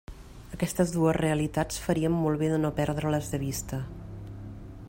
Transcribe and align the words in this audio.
Aquestes 0.55 0.93
dues 0.95 1.17
realitats 1.17 1.77
faríem 1.83 2.17
molt 2.23 2.43
bé 2.45 2.51
de 2.55 2.59
no 2.65 2.75
perdre-les 2.81 3.33
de 3.35 3.45
vista. 3.47 3.83